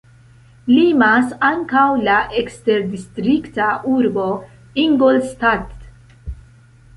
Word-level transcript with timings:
Limas 0.75 1.33
ankaŭ 1.49 1.83
la 2.07 2.15
eksterdistrikta 2.43 3.69
urbo 3.99 4.25
Ingolstadt. 4.87 5.87